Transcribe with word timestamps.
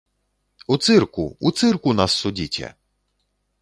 У 0.75 0.77
цырку, 0.85 1.27
у 1.49 1.53
цырку 1.61 1.97
нас 2.01 2.11
судзіце! 2.25 2.67